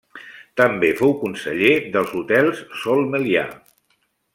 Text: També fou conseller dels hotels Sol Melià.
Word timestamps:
També 0.61 0.89
fou 1.01 1.13
conseller 1.19 1.71
dels 1.97 2.17
hotels 2.23 2.65
Sol 2.85 3.07
Melià. 3.15 3.49